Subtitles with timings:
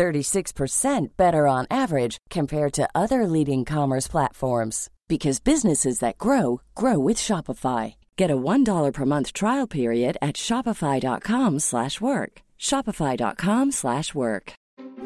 [0.00, 6.98] 36% better on average compared to other leading commerce platforms because businesses that grow grow
[6.98, 7.94] with Shopify.
[8.16, 12.32] Get a $1 per month trial period at shopify.com/work.
[12.68, 14.52] shopify.com/work.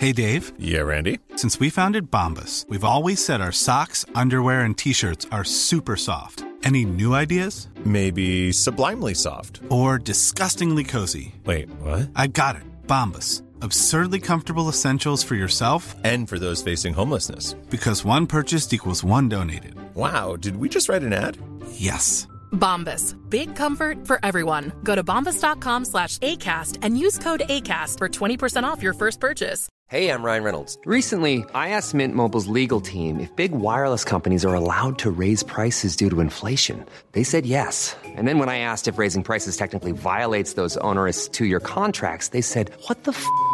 [0.02, 0.44] Hey Dave.
[0.58, 1.18] Yeah, Randy.
[1.36, 6.44] Since we founded Bombus, we've always said our socks, underwear and t-shirts are super soft.
[6.64, 7.68] Any new ideas?
[7.84, 11.34] Maybe sublimely soft or disgustingly cozy.
[11.44, 12.10] Wait, what?
[12.22, 12.62] I got it.
[12.86, 17.54] Bombus absurdly comfortable essentials for yourself and for those facing homelessness.
[17.70, 19.74] Because one purchased equals one donated.
[19.94, 21.38] Wow, did we just write an ad?
[21.72, 22.28] Yes.
[22.52, 23.16] Bombas.
[23.28, 24.72] Big comfort for everyone.
[24.82, 29.68] Go to bombas.com slash ACAST and use code ACAST for 20% off your first purchase.
[29.88, 30.78] Hey, I'm Ryan Reynolds.
[30.86, 35.42] Recently, I asked Mint Mobile's legal team if big wireless companies are allowed to raise
[35.42, 36.84] prices due to inflation.
[37.12, 37.94] They said yes.
[38.04, 42.28] And then when I asked if raising prices technically violates those onerous two year contracts,
[42.28, 43.24] they said, What the f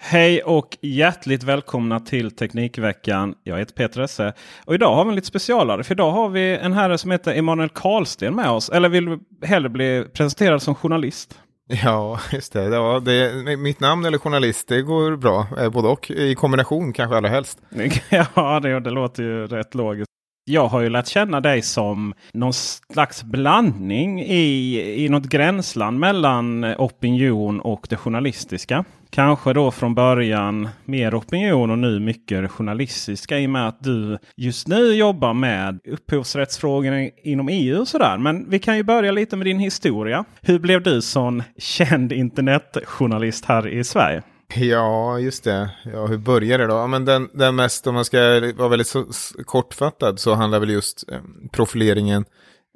[0.00, 3.34] Hej och hjärtligt välkomna till Teknikveckan.
[3.42, 4.32] Jag heter Peter Esse.
[4.64, 5.84] Och idag har vi en lite specialare.
[5.84, 8.68] För idag har vi en herre som heter Emanuel Karlsten med oss.
[8.68, 11.38] Eller vill du hellre bli presenterad som journalist?
[11.84, 12.64] Ja, just det.
[12.64, 13.56] Ja, det.
[13.58, 15.46] Mitt namn eller journalist, det går bra.
[15.60, 17.58] Eh, både och i kombination kanske allra helst.
[18.34, 20.08] ja, det, det låter ju rätt logiskt.
[20.44, 26.64] Jag har ju lärt känna dig som någon slags blandning i, i något gränsland mellan
[26.64, 28.84] opinion och det journalistiska.
[29.10, 34.18] Kanske då från början mer opinion och nu mycket journalistiska i och med att du
[34.36, 38.18] just nu jobbar med upphovsrättsfrågor inom EU och sådär.
[38.18, 40.24] Men vi kan ju börja lite med din historia.
[40.42, 44.22] Hur blev du sån känd internetjournalist här i Sverige?
[44.54, 45.70] Ja, just det.
[45.84, 46.74] Ja, hur började det då?
[46.74, 48.18] Ja, men den, den mest, om man ska
[48.56, 49.06] vara väldigt så,
[49.44, 51.18] kortfattad, så handlar väl just eh,
[51.52, 52.24] profileringen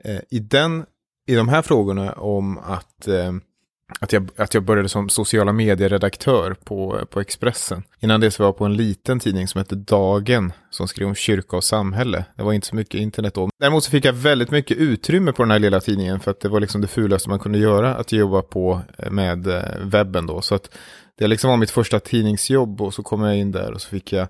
[0.04, 0.84] eh, i, den,
[1.26, 3.32] i de här frågorna om att eh,
[4.00, 7.82] att jag, att jag började som sociala medieredaktör på, på Expressen.
[8.00, 11.14] Innan det så var jag på en liten tidning som hette Dagen som skrev om
[11.14, 12.24] kyrka och samhälle.
[12.36, 13.50] Det var inte så mycket internet då.
[13.60, 16.48] Däremot så fick jag väldigt mycket utrymme på den här lilla tidningen för att det
[16.48, 20.42] var liksom det fulaste man kunde göra att jobba på eh, med eh, webben då.
[20.42, 20.70] Så att
[21.18, 24.12] det liksom var mitt första tidningsjobb och så kom jag in där och så fick
[24.12, 24.28] jag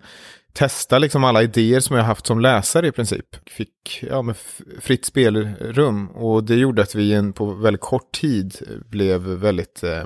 [0.53, 3.27] testa liksom alla idéer som jag haft som läsare i princip.
[3.47, 4.37] Fick ja, med
[4.81, 8.57] fritt spelrum och det gjorde att vi på väldigt kort tid
[8.89, 10.05] blev väldigt eh,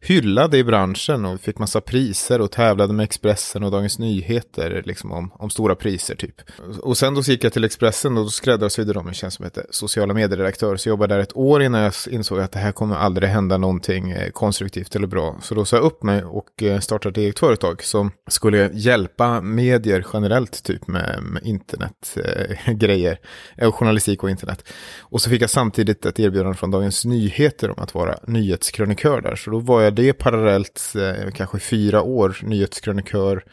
[0.00, 5.12] hyllade i branschen och fick massa priser och tävlade med Expressen och Dagens Nyheter liksom
[5.12, 6.34] om, om stora priser typ.
[6.82, 9.66] Och sen då gick jag till Expressen och då skräddarsydde de en tjänst som heter
[9.70, 10.76] sociala medieredaktör.
[10.76, 13.58] Så jag jobbade där ett år innan jag insåg att det här kommer aldrig hända
[13.58, 15.36] någonting eh, konstruktivt eller bra.
[15.42, 19.40] Så då sa jag upp mig och eh, startade ett eget företag som skulle hjälpa
[19.76, 23.18] medier generellt typ med, med internetgrejer.
[23.56, 24.64] Eh, eh, journalistik och internet.
[25.00, 29.36] Och så fick jag samtidigt ett erbjudande från Dagens Nyheter om att vara nyhetskrönikör där.
[29.36, 33.44] Så då var jag det parallellt, eh, kanske fyra år, nyhetskrönikör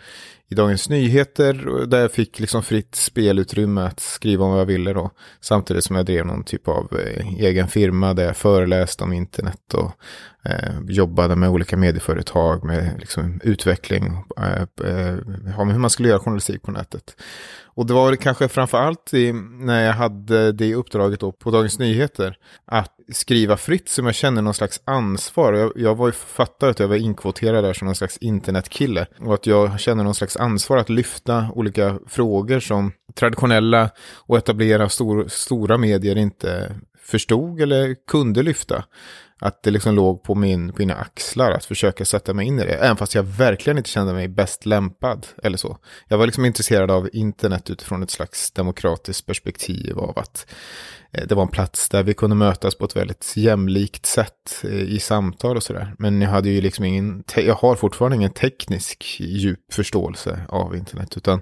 [0.49, 4.93] i Dagens Nyheter där jag fick liksom fritt spelutrymme att skriva om vad jag ville
[4.93, 5.11] då.
[5.41, 9.73] Samtidigt som jag drev någon typ av eh, egen firma där jag föreläste om internet
[9.73, 9.91] och
[10.45, 15.15] eh, jobbade med olika medieföretag med liksom, utveckling, eh, eh,
[15.57, 17.15] hur man skulle göra journalistik på nätet.
[17.75, 21.79] Och det var kanske framför allt i, när jag hade det uppdraget då på Dagens
[21.79, 25.53] Nyheter att skriva fritt som jag känner någon slags ansvar.
[25.53, 29.33] Jag, jag var ju författare, att jag var inkvoterad där som någon slags internetkille och
[29.33, 33.89] att jag känner någon slags ansvar att lyfta olika frågor som traditionella
[34.27, 38.83] och etablera stor, stora medier inte förstod eller kunde lyfta.
[39.45, 42.65] Att det liksom låg på, min, på mina axlar att försöka sätta mig in i
[42.65, 42.73] det.
[42.73, 45.77] Även fast jag verkligen inte kände mig bäst lämpad eller så.
[46.07, 50.45] Jag var liksom intresserad av internet utifrån ett slags demokratiskt perspektiv av att
[51.13, 54.81] Eh, det var en plats där vi kunde mötas på ett väldigt jämlikt sätt eh,
[54.81, 55.95] i samtal och sådär.
[55.97, 61.17] Men jag hade ju liksom ingen, jag har fortfarande ingen teknisk djup förståelse av internet,
[61.17, 61.41] utan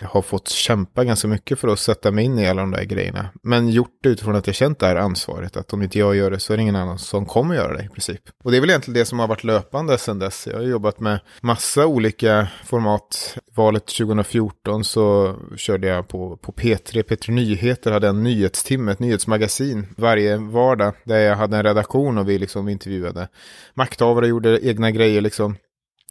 [0.00, 2.84] jag har fått kämpa ganska mycket för att sätta mig in i alla de där
[2.84, 3.28] grejerna.
[3.42, 5.56] Men gjort det utifrån att jag känt det här ansvaret.
[5.56, 7.84] Att om inte jag gör det så är det ingen annan som kommer göra det
[7.84, 8.20] i princip.
[8.44, 10.46] Och det är väl egentligen det som har varit löpande sedan dess.
[10.46, 13.38] Jag har jobbat med massa olika format.
[13.54, 19.86] Valet 2014 så körde jag på, på P3, P3 Nyheter hade en nyhetstimme, ett nyhetsmagasin
[19.96, 20.94] varje vardag.
[21.04, 23.28] Där jag hade en redaktion och vi liksom intervjuade
[23.74, 25.56] makthavare, gjorde egna grejer liksom.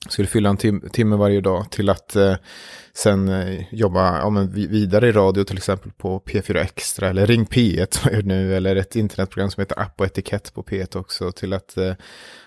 [0.10, 2.36] Skulle fylla en tim timme varje dag till att eh,
[2.94, 7.46] sen eh, jobba ja, men vidare i radio till exempel på P4 Extra eller Ring
[7.46, 8.56] P1 nu?
[8.56, 11.94] Eller ett internetprogram som heter App och etikett på P1 också till att eh,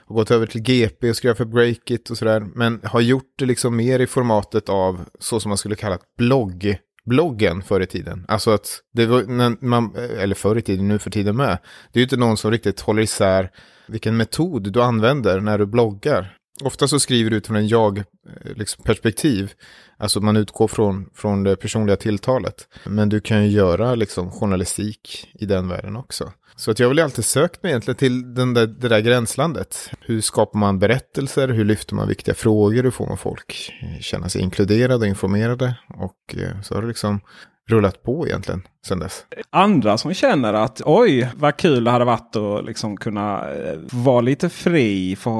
[0.06, 2.46] ha gått över till GP och skriva för Breakit och sådär.
[2.54, 6.78] Men har gjort det liksom mer i formatet av så som man skulle kalla blogg
[7.08, 8.24] bloggen förr i tiden.
[8.28, 11.58] Alltså att det var, när man, eller förr i tiden, nu för tiden med.
[11.92, 13.50] Det är ju inte någon som riktigt håller isär
[13.86, 16.37] vilken metod du använder när du bloggar.
[16.64, 19.42] Ofta så skriver du utifrån en jag-perspektiv.
[19.42, 19.58] Eh, liksom,
[19.98, 22.68] alltså man utgår från, från det personliga tilltalet.
[22.84, 26.32] Men du kan ju göra liksom journalistik i den världen också.
[26.56, 29.90] Så att jag har väl alltid sökt mig egentligen till den där, det där gränslandet.
[30.00, 31.48] Hur skapar man berättelser?
[31.48, 32.82] Hur lyfter man viktiga frågor?
[32.82, 35.74] Hur får man folk eh, känna sig inkluderade och informerade?
[35.88, 37.20] Och eh, så har det liksom
[37.68, 39.24] rullat på egentligen sen dess.
[39.50, 44.20] Andra som känner att oj vad kul det hade varit att liksom kunna eh, vara
[44.20, 45.30] lite fri, få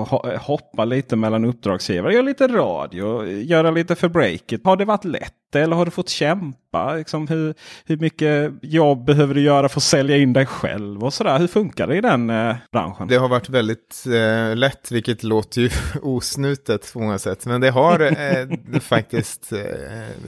[0.41, 4.61] hoppa lite mellan uppdragsgivare, göra lite radio, göra lite för breaket.
[4.65, 6.95] Har det varit lätt eller har du fått kämpa?
[6.95, 7.55] Liksom hur,
[7.85, 11.39] hur mycket jobb behöver du göra för att sälja in dig själv och sådär?
[11.39, 13.09] Hur funkar det i den eh, branschen?
[13.09, 15.71] Det har varit väldigt eh, lätt, vilket låter ju
[16.03, 17.47] osnutet på många sätt.
[17.47, 19.59] Men det har eh, faktiskt eh,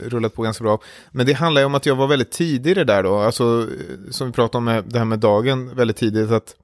[0.09, 0.79] rullat på ganska bra.
[1.11, 3.10] Men det handlar ju om att jag var väldigt tidig i det där då.
[3.19, 3.67] Alltså,
[4.09, 6.31] som vi pratade om med, det här med dagen väldigt tidigt.
[6.31, 6.55] att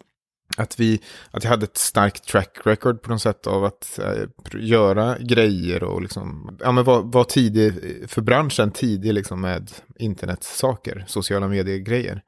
[0.57, 1.01] att, vi,
[1.31, 4.23] att jag hade ett starkt track record på något sätt av att äh,
[4.53, 7.73] göra grejer och liksom, ja men vara var tidig
[8.07, 12.21] för branschen, tidig liksom med internetsaker, sociala medier-grejer.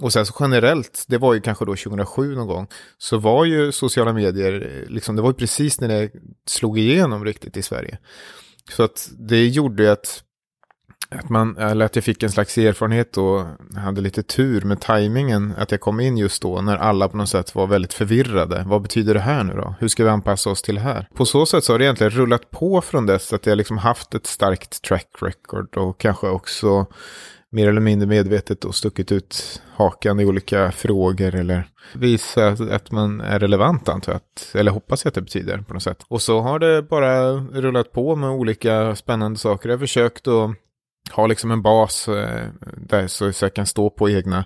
[0.00, 2.66] Och sen så generellt, det var ju kanske då 2007 någon gång,
[2.98, 6.10] så var ju sociala medier, liksom, det var ju precis när det
[6.46, 7.98] slog igenom riktigt i Sverige.
[8.70, 10.22] Så att det gjorde ju att
[11.18, 13.44] att, man, eller att jag fick en slags erfarenhet och
[13.76, 15.54] hade lite tur med tajmingen.
[15.58, 18.64] Att jag kom in just då när alla på något sätt var väldigt förvirrade.
[18.66, 19.74] Vad betyder det här nu då?
[19.80, 21.08] Hur ska vi anpassa oss till det här?
[21.14, 24.14] På så sätt så har det egentligen rullat på från dess att jag liksom haft
[24.14, 26.86] ett starkt track record och kanske också
[27.52, 33.20] mer eller mindre medvetet och stuckit ut hakan i olika frågor eller visat att man
[33.20, 34.20] är relevant antar jag.
[34.60, 36.04] Eller hoppas jag att det betyder på något sätt.
[36.08, 39.68] Och så har det bara rullat på med olika spännande saker.
[39.68, 40.50] Jag har försökt att
[41.10, 44.44] ha liksom en bas eh, där så, så jag kan stå på egna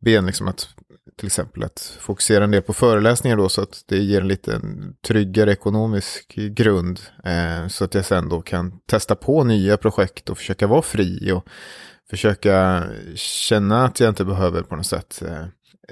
[0.00, 0.26] ben.
[0.26, 0.68] Liksom att,
[1.16, 4.60] till exempel att fokusera en del på föreläsningar då så att det ger en lite
[5.06, 7.00] tryggare ekonomisk grund.
[7.24, 11.32] Eh, så att jag sen då kan testa på nya projekt och försöka vara fri
[11.32, 11.48] och
[12.10, 12.84] försöka
[13.14, 15.44] känna att jag inte behöver på något sätt eh,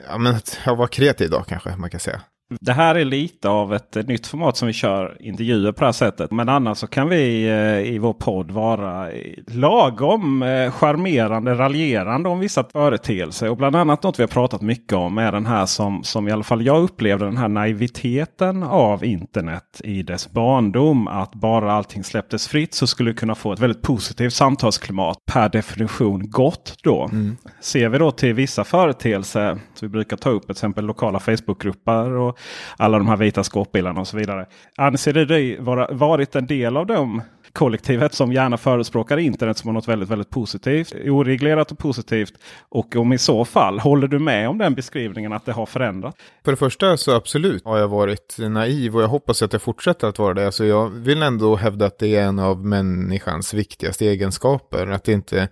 [0.08, 2.22] ja, men att jag var kreativ då kanske man kan säga.
[2.60, 5.92] Det här är lite av ett nytt format som vi kör intervjuer på det här
[5.92, 6.30] sättet.
[6.30, 9.08] Men annars så kan vi eh, i vår podd vara
[9.46, 13.50] lagom eh, charmerande, raljerande om vissa företeelser.
[13.50, 16.32] Och bland annat något vi har pratat mycket om är den här som, som i
[16.32, 21.08] alla fall jag upplevde den här naiviteten av internet i dess barndom.
[21.08, 25.18] Att bara allting släpptes fritt så skulle vi kunna få ett väldigt positivt samtalsklimat.
[25.32, 27.04] Per definition gott då.
[27.04, 27.36] Mm.
[27.60, 32.10] Ser vi då till vissa företeelser, så vi brukar ta upp till exempel lokala Facebookgrupper
[32.10, 32.38] och
[32.76, 34.46] alla de här vita skåpbilarna och så vidare.
[34.76, 37.22] Anser du dig vara, varit en del av dem
[37.52, 42.32] kollektivet som gärna förespråkar internet som något väldigt, väldigt positivt, oreglerat och positivt.
[42.68, 46.16] Och om i så fall, håller du med om den beskrivningen att det har förändrats?
[46.44, 50.08] För det första så absolut har jag varit naiv och jag hoppas att jag fortsätter
[50.08, 50.46] att vara det.
[50.46, 54.86] Alltså jag vill ändå hävda att det är en av människans viktigaste egenskaper.
[54.86, 55.48] Att inte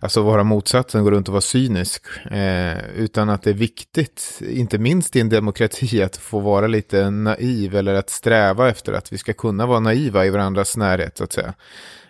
[0.00, 2.02] alltså vara motsatsen, gå runt och vara cynisk.
[2.30, 7.10] Eh, utan att det är viktigt, inte minst i en demokrati, att få vara lite
[7.10, 11.24] naiv eller att sträva efter att vi ska kunna vara naiva i varandras närhet, så
[11.28, 11.54] att säga.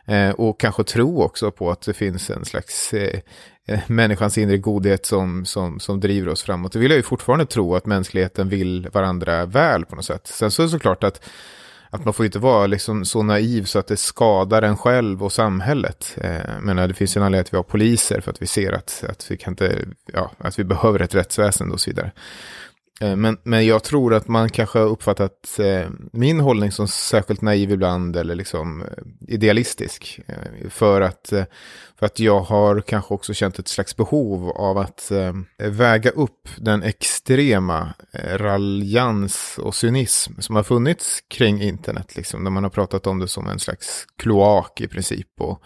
[0.07, 3.21] Eh, och kanske tro också på att det finns en slags eh,
[3.67, 6.73] eh människans inre godhet som, som, som driver oss framåt.
[6.73, 10.27] Det vill jag ju fortfarande tro att mänskligheten vill varandra väl på något sätt.
[10.27, 11.29] Sen så är det såklart att
[11.91, 15.33] att man får inte vara liksom så naiv så att det skadar en själv och
[15.33, 16.15] samhället.
[16.17, 18.73] Eh, men det finns ju en anledning att vi har poliser för att vi ser
[18.73, 19.79] att, att, vi, kan inte,
[20.13, 22.13] ja, att vi behöver ett rättsväsende och så vidare.
[23.01, 27.43] Eh, men, men jag tror att man kanske har uppfattat eh, min hållning som särskilt
[27.43, 28.89] naiv ibland eller liksom eh,
[29.35, 30.21] idealistisk.
[30.27, 31.45] Eh, för, att, eh,
[31.99, 35.33] för att jag har kanske också känt ett slags behov av att eh,
[35.69, 42.17] väga upp den extrema eh, raljans och cynism som har funnits kring internet.
[42.17, 45.41] Liksom, där man har pratat om det som en slags kloak i princip.
[45.41, 45.63] Och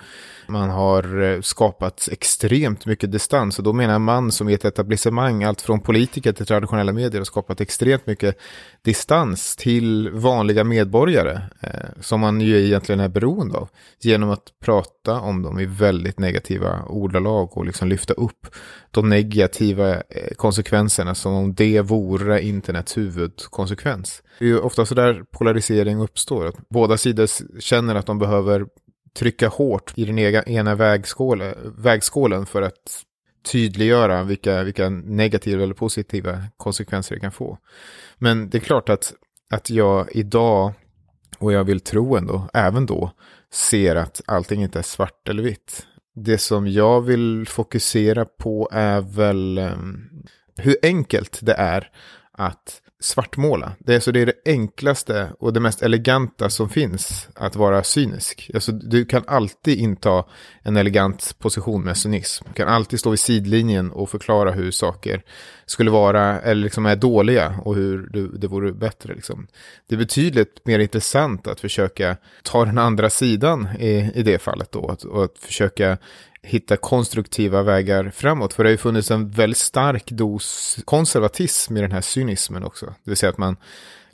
[0.48, 3.58] man har eh, skapat extremt mycket distans.
[3.58, 7.26] Och då menar man som i ett etablissemang, allt från politiker till traditionella medier, och
[7.26, 8.38] skapat extremt mycket
[8.82, 11.40] distans till vanliga medborgare.
[11.60, 13.68] Eh, som man ju egentligen är beroende av.
[14.00, 18.46] Genom att prata om dem i väldigt negativa ordalag och liksom lyfta upp
[18.90, 24.22] de negativa eh, konsekvenserna som om det vore internets huvudkonsekvens.
[24.38, 26.46] Det är ju ofta så där polarisering uppstår.
[26.46, 27.28] Att båda sidor
[27.60, 28.66] känner att de behöver
[29.18, 30.74] trycka hårt i den ena
[31.76, 33.04] vägskålen för att
[33.42, 37.58] tydliggöra vilka, vilka negativa eller positiva konsekvenser det kan få.
[38.18, 39.14] Men det är klart att,
[39.50, 40.72] att jag idag,
[41.38, 43.10] och jag vill tro ändå, även då,
[43.52, 45.86] ser att allting inte är svart eller vitt.
[46.14, 50.08] Det som jag vill fokusera på är väl um,
[50.56, 51.90] hur enkelt det är
[52.46, 53.72] att svartmåla.
[53.78, 57.84] Det är, så det är det enklaste och det mest eleganta som finns att vara
[57.84, 58.50] cynisk.
[58.54, 60.24] Alltså, du kan alltid inta
[60.62, 62.44] en elegant position med cynism.
[62.48, 65.22] Du kan alltid stå vid sidlinjen och förklara hur saker
[65.66, 69.14] skulle vara eller liksom är dåliga och hur det, det vore bättre.
[69.14, 69.46] Liksom.
[69.88, 74.72] Det är betydligt mer intressant att försöka ta den andra sidan i, i det fallet
[74.72, 74.88] då.
[74.88, 75.98] Att, och att försöka
[76.42, 78.54] hitta konstruktiva vägar framåt.
[78.54, 82.86] För det har ju funnits en väldigt stark dos konservatism i den här cynismen också.
[82.86, 83.56] Det vill säga att man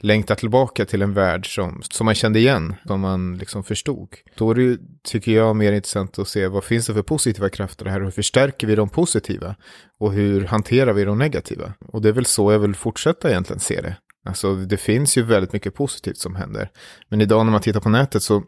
[0.01, 4.09] längtar tillbaka till en värld som, som man kände igen, som man liksom förstod.
[4.35, 7.49] Då är det ju, tycker jag, mer intressant att se vad finns det för positiva
[7.49, 9.55] krafter här och hur förstärker vi de positiva?
[9.99, 11.73] Och hur hanterar vi de negativa?
[11.87, 13.97] Och det är väl så jag vill fortsätta egentligen se det.
[14.25, 16.71] Alltså det finns ju väldigt mycket positivt som händer.
[17.09, 18.43] Men idag när man tittar på nätet så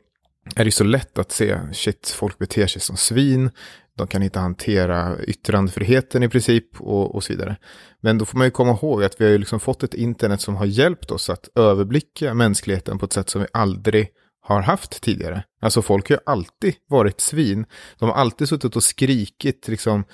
[0.56, 3.50] är det så lätt att se, shit, folk beter sig som svin,
[3.96, 7.56] de kan inte hantera yttrandefriheten i princip och, och så vidare.
[8.00, 10.40] Men då får man ju komma ihåg att vi har ju liksom fått ett internet
[10.40, 14.08] som har hjälpt oss att överblicka mänskligheten på ett sätt som vi aldrig
[14.40, 15.44] har haft tidigare.
[15.60, 17.66] Alltså folk har ju alltid varit svin.
[17.98, 20.04] De har alltid suttit och skrikit liksom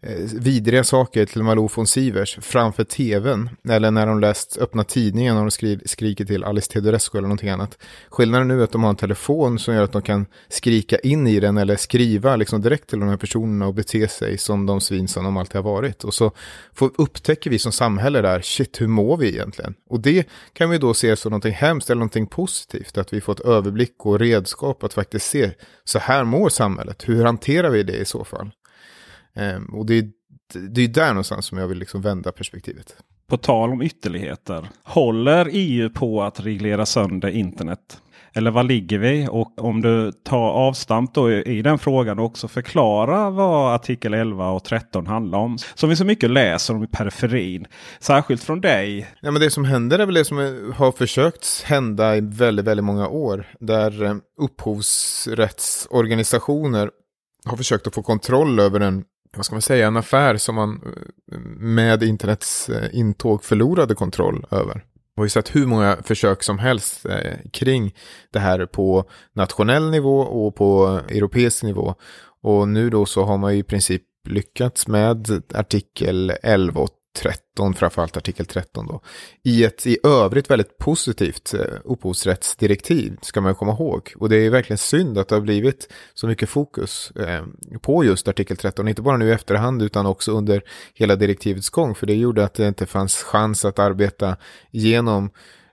[0.00, 3.50] eh, vidriga saker till Malou von Sivers framför tvn.
[3.68, 7.48] Eller när de läst öppna tidningen och de skri skriker till Alice Teodorescu eller någonting
[7.48, 7.78] annat.
[8.08, 11.26] Skillnaden nu är att de har en telefon som gör att de kan skrika in
[11.26, 14.80] i den eller skriva liksom direkt till de här personerna och bete sig som de
[14.80, 16.04] svin som de alltid har varit.
[16.04, 16.32] Och så
[16.74, 19.74] får, upptäcker vi som samhälle där, shit hur mår vi egentligen?
[19.90, 22.98] Och det kan vi då se som någonting hemskt eller någonting positivt.
[22.98, 25.50] Att vi får ett överblick och redskap att faktiskt se,
[25.84, 27.08] så här mår samhället.
[27.08, 28.50] Hur hanterar vi det i så fall?
[29.34, 30.10] Ehm, och det är,
[30.68, 32.96] det är där någonstans som jag vill liksom vända perspektivet.
[33.26, 34.68] På tal om ytterligheter.
[34.82, 38.00] Håller EU på att reglera sönder internet?
[38.36, 39.28] Eller var ligger vi?
[39.30, 44.50] Och om du tar avstamp då i den frågan och också förklara vad artikel 11
[44.50, 45.58] och 13 handlar om.
[45.74, 47.66] Som vi så mycket läser om i periferin.
[48.00, 49.08] Särskilt från dig.
[49.20, 50.38] Ja, men det som händer är väl det som
[50.76, 53.46] har försökt hända i väldigt, väldigt många år.
[53.60, 56.90] Där eh, upphovsrättsorganisationer
[57.44, 59.04] har försökt att få kontroll över en,
[59.36, 60.80] vad ska man säga, en affär som man
[61.32, 64.84] eh, med internets eh, intåg förlorade kontroll över.
[65.16, 67.94] Vi har ju sett hur många försök som helst eh, kring
[68.30, 71.94] det här på nationell nivå och på europeisk nivå.
[72.42, 77.74] Och nu då så har man ju i princip lyckats med artikel 11 och 13,
[77.74, 79.00] framförallt artikel 13 då,
[79.42, 84.12] i ett i övrigt väldigt positivt eh, upphovsrättsdirektiv, ska man komma ihåg.
[84.16, 87.44] Och det är verkligen synd att det har blivit så mycket fokus eh,
[87.80, 90.62] på just artikel 13, inte bara nu i efterhand utan också under
[90.94, 94.36] hela direktivets gång, för det gjorde att det inte fanns chans att arbeta
[94.70, 95.30] genom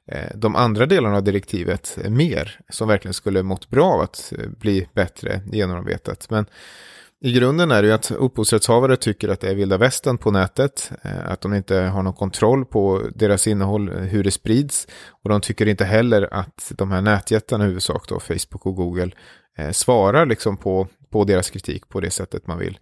[0.07, 4.87] eh, de andra delarna av direktivet mer, som verkligen skulle mått bra av att bli
[4.93, 6.29] bättre genomarbetat.
[6.29, 6.45] Men
[7.25, 10.91] i grunden är det ju att upphovsrättshavare tycker att det är vilda västern på nätet,
[11.01, 14.87] eh, att de inte har någon kontroll på deras innehåll, eh, hur det sprids.
[15.09, 19.11] Och de tycker inte heller att de här nätjättarna i huvudsak då, Facebook och Google,
[19.57, 22.79] eh, svarar liksom på, på deras kritik på det sättet man vill.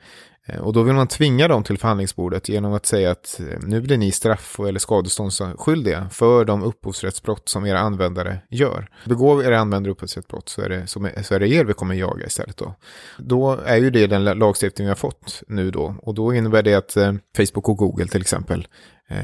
[0.48, 3.82] Eh, och då vill man tvinga dem till förhandlingsbordet genom att säga att eh, nu
[3.82, 8.90] blir ni straff eller skadeståndsskyldiga för de upphovsrättsbrott som era användare gör.
[9.06, 12.58] Begår era användare upphovsrättsbrott så är, det, så är det er vi kommer jaga istället
[12.58, 12.76] då.
[13.18, 15.96] Då är ju det den lagstiftning vi har fått nu då.
[16.02, 18.68] Och då innebär det att eh, Facebook och Google till exempel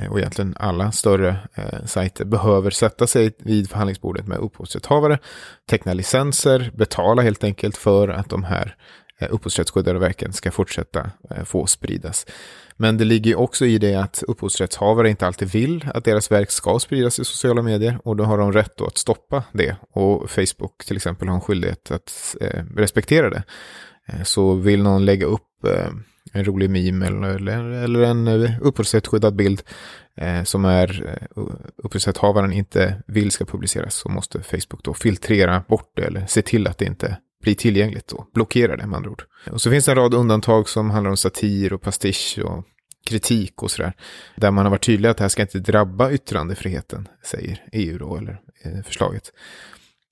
[0.09, 5.19] och egentligen alla större eh, sajter behöver sätta sig vid förhandlingsbordet med upphovsrättshavare,
[5.69, 8.75] teckna licenser, betala helt enkelt för att de här
[9.19, 12.25] Eh, upphovsrättsskyddade verken ska fortsätta eh, få spridas.
[12.75, 16.79] Men det ligger också i det att upphovsrättshavare inte alltid vill att deras verk ska
[16.79, 19.75] spridas i sociala medier och då har de rätt att stoppa det.
[19.91, 23.43] Och Facebook till exempel har en skyldighet att eh, respektera det.
[24.07, 25.89] Eh, så vill någon lägga upp eh,
[26.33, 28.27] en rolig meme eller, eller en
[28.61, 29.61] upphovsrättsskyddad bild
[30.15, 31.17] eh, som är
[31.77, 36.67] upphovsrättshavaren inte vill ska publiceras så måste Facebook då filtrera bort det eller se till
[36.67, 39.23] att det inte blir tillgängligt och blockera det med andra ord.
[39.51, 42.65] Och så finns det en rad undantag som handlar om satir och pastisch och
[43.07, 43.93] kritik och sådär.
[44.35, 48.17] Där man har varit tydlig att det här ska inte drabba yttrandefriheten, säger EU då,
[48.17, 49.33] eller eh, förslaget.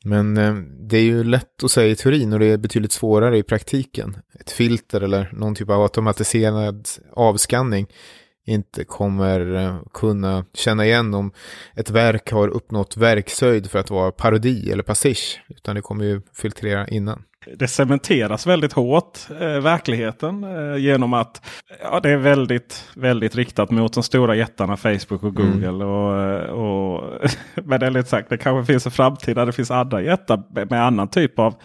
[0.03, 0.55] Men eh,
[0.89, 4.17] det är ju lätt att säga i teorin och det är betydligt svårare i praktiken.
[4.39, 7.87] Ett filter eller någon typ av automatiserad avskanning
[8.45, 11.31] inte kommer eh, kunna känna igen om
[11.75, 15.43] ett verk har uppnått verkshöjd för att vara parodi eller pastisch.
[15.49, 17.23] Utan det kommer ju filtrera innan
[17.53, 20.43] det cementeras väldigt hårt, eh, verkligheten.
[20.43, 21.41] Eh, genom att
[21.83, 25.51] ja, det är väldigt, väldigt riktat mot de stora jättarna Facebook och mm.
[25.51, 25.67] Google.
[25.67, 25.87] Mm.
[25.87, 27.03] Och, och,
[27.63, 30.65] men det är lite sagt, det kanske finns en framtid där det finns andra jättar
[30.69, 31.55] med annan typ av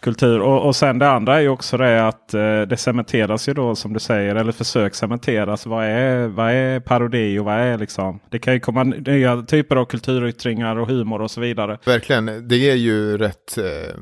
[0.00, 0.40] kultur.
[0.40, 3.74] Och, och sen det andra är ju också det att eh, det cementeras ju då
[3.74, 5.66] som du säger, eller försök cementeras.
[5.66, 8.20] Vad är, vad är parodi och vad är liksom?
[8.30, 11.78] Det kan ju komma nya typer av kulturyttringar och humor och så vidare.
[11.84, 13.94] Verkligen, det är ju rätt eh,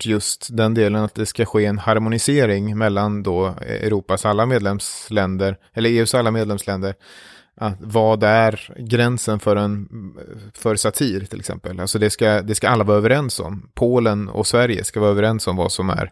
[0.00, 5.56] varit just den delen att det ska ske en harmonisering mellan då Europas alla medlemsländer,
[5.74, 6.94] eller EUs alla medlemsländer.
[7.56, 9.88] Att vad är gränsen för, en,
[10.54, 11.80] för satir till exempel?
[11.80, 13.70] Alltså det ska, det ska alla vara överens om.
[13.74, 16.10] Polen och Sverige ska vara överens om vad som är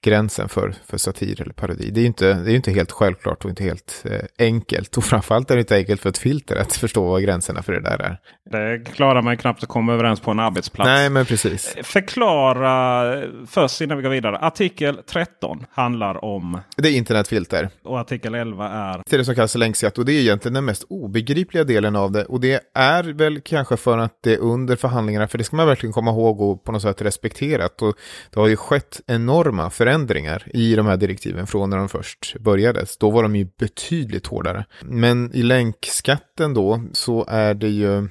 [0.00, 1.90] gränsen för, för satir eller parodi.
[1.90, 4.96] Det är ju inte, det är inte helt självklart och inte helt eh, enkelt.
[4.96, 7.80] Och framförallt är det inte enkelt för ett filter att förstå vad gränserna för det
[7.80, 8.18] där är.
[8.50, 10.86] Det klarar man knappt att komma överens på en arbetsplats.
[10.88, 11.76] Nej, men precis.
[11.82, 14.38] Förklara först innan vi går vidare.
[14.38, 16.60] Artikel 13 handlar om...
[16.76, 17.68] Det är internetfilter.
[17.84, 19.02] Och artikel 11 är...
[19.06, 22.12] Det är det som kallas länkskatt och det är egentligen den mest obegripliga delen av
[22.12, 22.24] det.
[22.24, 25.92] Och det är väl kanske för att det under förhandlingarna, för det ska man verkligen
[25.92, 27.82] komma ihåg och på något sätt respekterat.
[27.82, 27.96] Och
[28.30, 32.96] det har ju skett enorma förändringar i de här direktiven från när de först börjades.
[32.96, 34.64] Då var de ju betydligt hårdare.
[34.82, 38.08] Men i länkskatten då så är det ju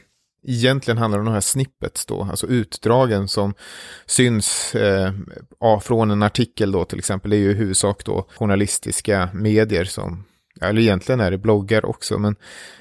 [0.48, 3.53] egentligen handlar om de här snippets då, alltså utdragen som
[4.05, 5.12] syns eh,
[5.82, 7.32] från en artikel då till exempel.
[7.32, 10.24] Det är ju i huvudsak då journalistiska medier som
[10.62, 12.36] eller egentligen är det bloggar också, men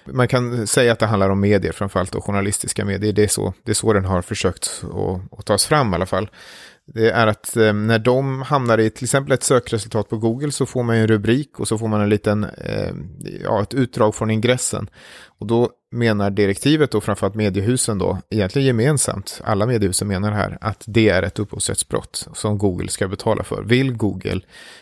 [0.05, 3.13] man kan säga att det handlar om medier, framförallt då journalistiska medier.
[3.13, 6.07] Det är så, det är så den har försökt att, att tas fram i alla
[6.07, 6.29] fall
[6.87, 10.67] det är att eh, när de hamnar i till exempel ett sökresultat på Google så
[10.67, 12.95] får man en rubrik och så får man en liten, eh,
[13.43, 14.91] ja, ett utdrag från ingressen.
[15.39, 20.85] Och då menar direktivet och framförallt mediehusen då, egentligen gemensamt, alla mediehusen menar här, att
[20.87, 23.63] det är ett upphovsrättsbrott som Google ska betala för.
[23.63, 24.41] Vill Google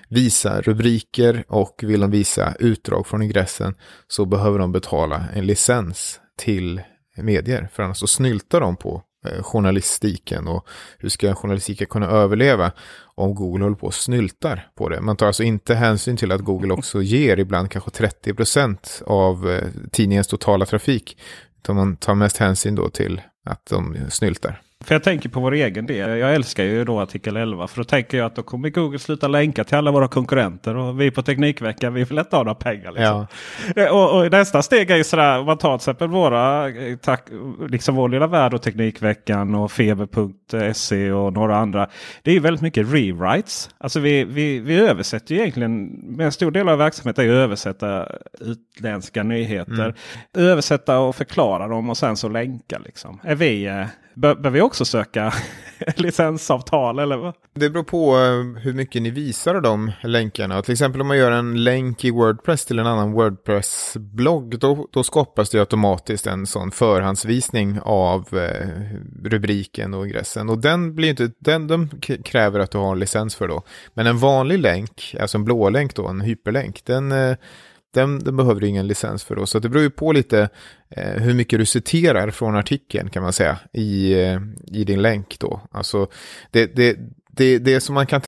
[0.09, 3.75] visa rubriker och vill de visa utdrag från ingressen
[4.09, 6.83] så behöver de betala en licens till
[7.17, 9.03] medier, för annars så snyltar de på
[9.43, 12.73] journalistiken och hur ska journalistiken kunna överleva
[13.15, 15.01] om Google håller på och snyltar på det.
[15.01, 19.69] Man tar alltså inte hänsyn till att Google också ger ibland kanske 30% av eh,
[19.93, 21.19] tidningens totala trafik.
[21.59, 24.63] Utan man tar mest hänsyn då till att de snyltar.
[24.85, 26.19] För jag tänker på vår egen del.
[26.19, 27.67] Jag älskar ju då artikel 11.
[27.67, 30.77] För då tänker jag att då kommer Google sluta länka till alla våra konkurrenter.
[30.77, 32.93] Och vi på Teknikveckan vi vill inte ha några pengar.
[32.93, 33.27] Liksom.
[33.75, 33.83] Ja.
[33.83, 35.39] Eh, och, och, nästa steg är ju sådär.
[35.39, 37.29] Om man tar till exempel våra, eh, tack,
[37.69, 41.89] liksom vår lilla värld och Teknikveckan och Feber.se och några andra.
[42.23, 43.71] Det är ju väldigt mycket rewrites.
[43.79, 45.85] Alltså vi, vi, vi översätter ju egentligen.
[46.17, 48.09] Med en stor del av verksamheten är att översätta
[48.41, 49.85] utländska nyheter.
[49.85, 49.95] Mm.
[50.51, 52.79] Översätta och förklara dem och sen så länka.
[52.79, 53.21] Liksom.
[53.23, 55.33] Är vi Behöver vi också söka
[55.97, 57.35] licensavtal eller vad?
[57.55, 60.63] Det beror på eh, hur mycket ni visar de länkarna.
[60.63, 64.59] Till exempel om man gör en länk i Wordpress till en annan Wordpress-blogg.
[64.59, 68.69] Då, då skapas det automatiskt en sån förhandsvisning av eh,
[69.25, 70.49] rubriken och ingressen.
[70.49, 71.89] Och den blir inte, den de
[72.25, 73.63] kräver att du har en licens för då.
[73.95, 77.37] Men en vanlig länk, alltså en blå länk då, en hyperlänk, den eh,
[77.95, 79.47] den, den behöver du ingen licens för då.
[79.47, 80.49] Så det beror ju på lite
[80.91, 85.39] eh, hur mycket du citerar från artikeln kan man säga i, eh, i din länk
[85.39, 85.61] då.
[85.71, 86.07] Alltså
[86.51, 86.99] det, det,
[87.31, 88.23] det, det som man kan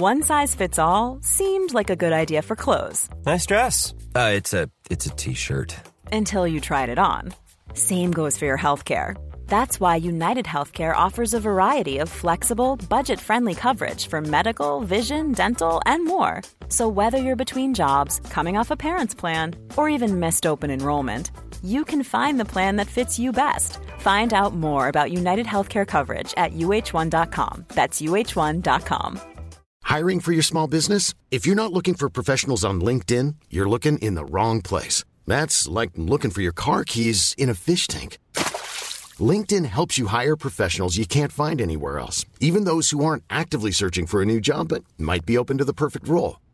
[0.00, 3.08] One size fits all seemed like a good idea for clothes.
[3.26, 3.94] Nice dress.
[4.14, 4.30] Uh,
[4.90, 5.74] it's a t-shirt.
[6.12, 7.32] Until you tried it on.
[7.74, 9.16] Same goes for your healthcare.
[9.48, 15.32] That's why United Healthcare offers a variety of flexible, budget friendly coverage for medical, vision,
[15.32, 16.42] dental, and more.
[16.68, 21.32] So, whether you're between jobs, coming off a parent's plan, or even missed open enrollment,
[21.64, 23.78] you can find the plan that fits you best.
[23.98, 27.64] Find out more about United Healthcare coverage at uh1.com.
[27.68, 29.20] That's uh1.com.
[29.82, 31.14] Hiring for your small business?
[31.30, 35.02] If you're not looking for professionals on LinkedIn, you're looking in the wrong place.
[35.26, 38.18] That's like looking for your car keys in a fish tank.
[39.18, 43.70] LinkedIn helps you hire professionals you can't find anywhere else, even those who aren't actively
[43.70, 46.36] searching for a new job but might be open to the perfect role.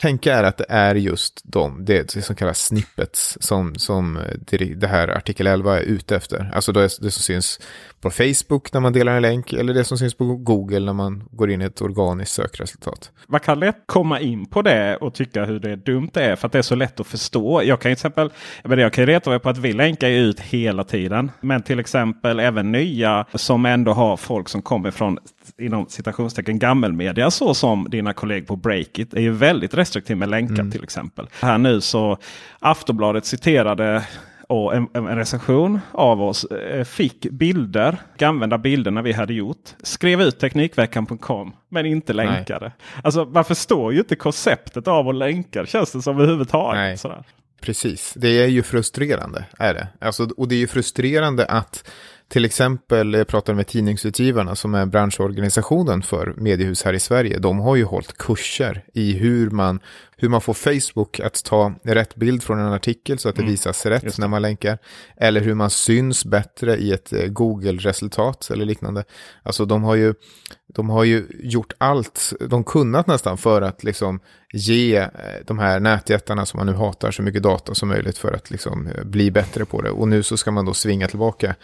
[0.00, 4.86] Tänka är att det är just de, det som kallas snippets, som, som eh, det
[4.86, 6.50] här artikel 11 är ute efter.
[6.54, 7.60] Alltså det, det som syns
[8.00, 11.28] på Facebook när man delar en länk, eller det som syns på Google när man
[11.30, 13.10] går in i ett organiskt sökresultat.
[13.26, 16.36] Man kan lätt komma in på det och tycka hur det är dumt det är,
[16.36, 17.62] för att det är så lätt att förstå.
[17.62, 18.30] Jag kan ju till exempel,
[18.62, 21.30] jag kan reta mig på att vi länkar ut hela tiden.
[21.40, 25.18] Men till exempel även nya som ändå har folk som kommer från
[25.58, 30.54] inom citationstecken gammelmedia så som dina kollegor på Breakit är ju väldigt restriktiv med länkar
[30.54, 30.70] mm.
[30.70, 31.28] till exempel.
[31.40, 32.18] Här nu så
[32.58, 34.04] Aftonbladet citerade
[34.48, 39.74] och en, en recension av oss eh, fick bilder, använda bilder när vi hade gjort.
[39.82, 42.66] Skrev ut Teknikveckan.com men inte länkade.
[42.66, 43.02] Nej.
[43.04, 47.00] Alltså man förstår ju inte konceptet av att länka känns det som överhuvudtaget.
[47.00, 47.24] Sådär.
[47.60, 49.44] Precis, det är ju frustrerande.
[49.58, 49.88] Är det.
[50.00, 51.90] Alltså, och det är ju frustrerande att
[52.28, 57.38] till exempel, jag pratade med Tidningsutgivarna som är branschorganisationen för mediehus här i Sverige.
[57.38, 59.80] De har ju hållit kurser i hur man,
[60.16, 63.50] hur man får Facebook att ta rätt bild från en artikel så att det mm.
[63.50, 64.78] visas rätt när man länkar.
[65.16, 69.04] Eller hur man syns bättre i ett eh, Google-resultat eller liknande.
[69.42, 70.14] Alltså de har ju,
[70.66, 74.20] de har ju gjort allt de kunnat nästan för att liksom
[74.52, 75.08] ge eh,
[75.46, 78.86] de här nätjättarna som man nu hatar så mycket data som möjligt för att liksom
[78.86, 79.90] eh, bli bättre på det.
[79.90, 81.54] Och nu så ska man då svinga tillbaka.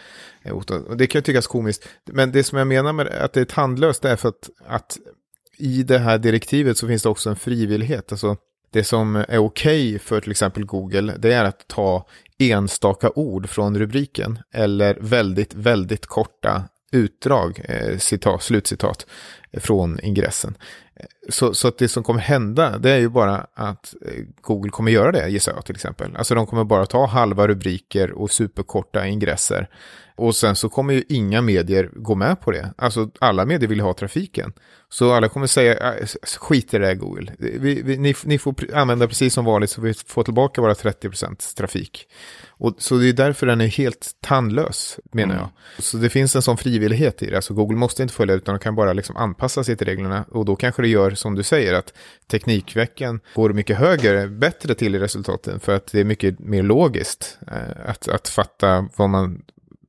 [0.45, 1.87] Eh, och det kan ju tyckas komiskt.
[2.05, 4.97] Men det som jag menar med att det är tandlöst är för att, att
[5.57, 8.11] i det här direktivet så finns det också en frivillighet.
[8.11, 8.37] Alltså
[8.71, 13.49] det som är okej okay för till exempel Google det är att ta enstaka ord
[13.49, 19.05] från rubriken eller väldigt, väldigt korta utdrag, eh, citat, slutcitat,
[19.57, 20.57] från ingressen.
[21.29, 24.91] Så, så att det som kommer hända, det är ju bara att eh, Google kommer
[24.91, 26.15] göra det, gissar jag till exempel.
[26.15, 29.69] Alltså de kommer bara ta halva rubriker och superkorta ingresser.
[30.17, 32.73] Och sen så kommer ju inga medier gå med på det.
[32.77, 34.53] Alltså alla medier vill ha trafiken.
[34.89, 36.07] Så alla kommer säga, äh,
[36.39, 37.31] skit i det Google.
[37.39, 41.55] Vi, vi, ni, ni, får använda precis som vanligt så vi får tillbaka våra 30%
[41.55, 42.07] trafik.
[42.47, 45.47] Och, så det är därför den är helt tandlös, menar mm.
[45.75, 45.83] jag.
[45.83, 47.35] Så det finns en sån frivillighet i det.
[47.35, 50.25] Alltså Google måste inte följa utan de kan bara liksom anpassa sig till reglerna.
[50.31, 51.93] Och då kanske det gör, som du säger, att
[52.27, 55.59] Teknikveckan går mycket högre, bättre till i resultaten.
[55.59, 59.41] För att det är mycket mer logiskt eh, att, att fatta vad man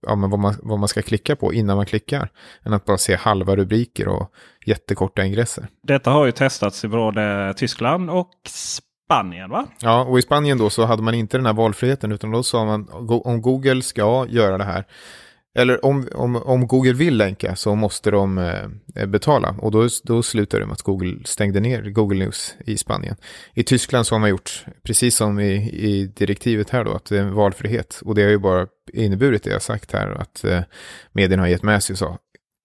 [0.06, 2.28] ja, men vad, man, vad man ska klicka på innan man klickar.
[2.64, 4.32] Än att bara se halva rubriker och
[4.66, 5.68] jättekorta ingresser.
[5.82, 9.66] Detta har ju testats i både Tyskland och Spanien va?
[9.80, 12.64] Ja, och i Spanien då så hade man inte den här valfriheten utan då sa
[12.64, 14.84] man om Google ska göra det här
[15.56, 18.64] eller om, om, om Google vill länka så måste de eh,
[18.94, 19.54] eh, betala.
[19.58, 23.16] Och då, då slutar det med att Google stängde ner Google News i Spanien.
[23.54, 27.18] I Tyskland så har man gjort, precis som i, i direktivet här då, att det
[27.18, 28.00] är en valfrihet.
[28.04, 30.60] Och det har ju bara inneburit det jag sagt här, att eh,
[31.12, 32.18] medierna har gett med sig och sa,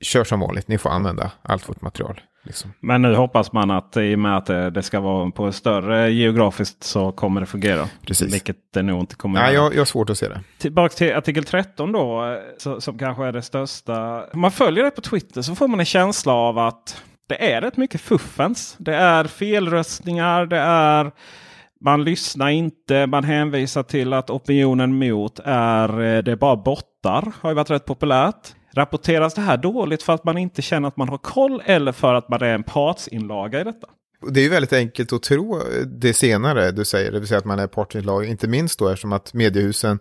[0.03, 2.21] kör som vanligt, ni får använda allt vårt material.
[2.43, 2.73] Liksom.
[2.79, 6.83] Men nu hoppas man att i och med att det ska vara på större geografiskt
[6.83, 7.87] så kommer det fungera.
[8.05, 8.33] Precis.
[8.33, 10.41] Vilket det nog inte kommer Nej, jag, jag har svårt att se det.
[10.57, 14.25] Tillbaka till artikel 13 då, så, som kanske är det största.
[14.33, 17.61] Om man följer det på Twitter så får man en känsla av att det är
[17.61, 18.75] rätt mycket fuffens.
[18.77, 21.11] Det är felröstningar, det är
[21.83, 27.31] man lyssnar inte, man hänvisar till att opinionen mot är det är bara bottar.
[27.41, 28.55] Har ju varit rätt populärt.
[28.73, 32.13] Rapporteras det här dåligt för att man inte känner att man har koll eller för
[32.13, 33.87] att man är en partsinlaga i detta?
[34.29, 37.45] Det är ju väldigt enkelt att tro det senare du säger, det vill säga att
[37.45, 39.99] man är part inte minst då eftersom att mediehusen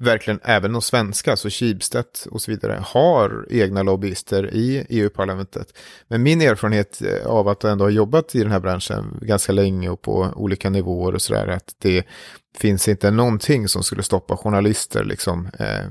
[0.00, 5.78] verkligen, även de svenska, så Schibsted och så vidare, har egna lobbyister i EU-parlamentet.
[6.08, 9.88] Men min erfarenhet eh, av att ändå ha jobbat i den här branschen ganska länge
[9.88, 12.04] och på olika nivåer och sådär, att det
[12.58, 15.88] finns inte någonting som skulle stoppa journalister, liksom, eh,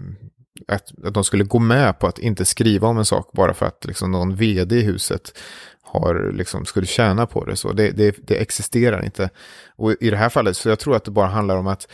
[0.68, 3.66] att, att de skulle gå med på att inte skriva om en sak bara för
[3.66, 5.38] att liksom, någon vd i huset
[5.82, 7.56] har, liksom, skulle tjäna på det.
[7.56, 9.30] Så det, det, det existerar inte.
[9.76, 11.88] Och i det här fallet, så jag tror att det bara handlar om att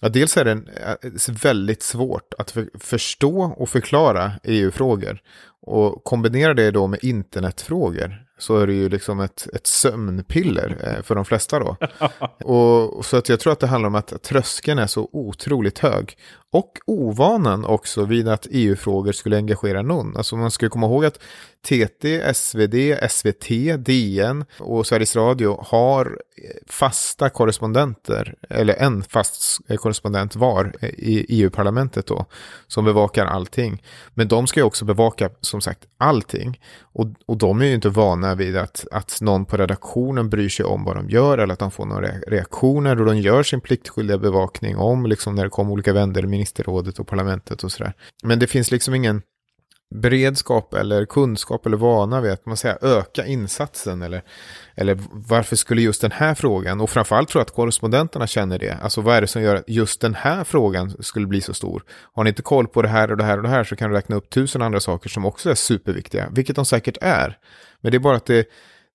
[0.00, 5.20] Ja, dels är det eh, väldigt svårt att för, förstå och förklara EU-frågor.
[5.62, 11.02] Och kombinera det då med internetfrågor så är det ju liksom ett, ett sömnpiller eh,
[11.02, 11.76] för de flesta då.
[12.44, 16.16] och, så att jag tror att det handlar om att tröskeln är så otroligt hög.
[16.52, 20.16] Och ovanan också vid att EU-frågor skulle engagera någon.
[20.16, 21.18] Alltså man ska komma ihåg att
[21.66, 22.74] TT, SvD,
[23.10, 26.18] SVT, DN och Sveriges Radio har
[26.66, 32.26] fasta korrespondenter, eller en fast korrespondent var i EU-parlamentet då,
[32.66, 33.82] som bevakar allting.
[34.14, 36.60] Men de ska ju också bevaka, som sagt, allting.
[36.80, 40.66] Och, och de är ju inte vana vid att, att någon på redaktionen bryr sig
[40.66, 44.18] om vad de gör eller att de får några reaktioner och de gör sin pliktskyldiga
[44.18, 47.92] bevakning om liksom när det kommer olika vänder ministerrådet och parlamentet och sådär.
[48.22, 49.22] Men det finns liksom ingen
[49.94, 54.22] beredskap eller kunskap eller vana vid att man säger öka insatsen eller,
[54.74, 58.78] eller varför skulle just den här frågan och framförallt tror jag att korrespondenterna känner det.
[58.82, 61.82] Alltså vad är det som gör att just den här frågan skulle bli så stor?
[62.14, 63.90] Har ni inte koll på det här och det här och det här så kan
[63.90, 67.38] du räkna upp tusen andra saker som också är superviktiga, vilket de säkert är.
[67.80, 68.48] Men det är bara att det,